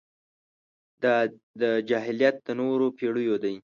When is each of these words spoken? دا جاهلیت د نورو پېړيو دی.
دا 1.61 1.69
جاهلیت 1.89 2.35
د 2.45 2.47
نورو 2.59 2.87
پېړيو 2.97 3.35
دی. 3.43 3.55